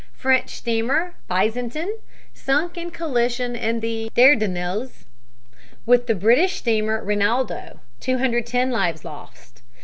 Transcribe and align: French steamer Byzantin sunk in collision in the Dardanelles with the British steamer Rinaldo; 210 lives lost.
French 0.15 0.49
steamer 0.49 1.13
Byzantin 1.29 1.99
sunk 2.33 2.75
in 2.75 2.89
collision 2.89 3.55
in 3.55 3.81
the 3.81 4.09
Dardanelles 4.15 5.05
with 5.85 6.07
the 6.07 6.15
British 6.15 6.55
steamer 6.55 7.03
Rinaldo; 7.03 7.81
210 7.99 8.71
lives 8.71 9.05
lost. 9.05 9.61